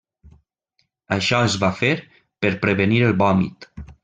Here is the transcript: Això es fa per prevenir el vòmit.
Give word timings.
Això 1.17 1.41
es 1.49 1.57
fa 1.65 1.71
per 1.83 2.53
prevenir 2.65 3.05
el 3.11 3.15
vòmit. 3.23 3.71